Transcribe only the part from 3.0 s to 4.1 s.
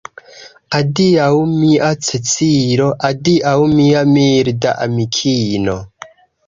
adiaŭ mia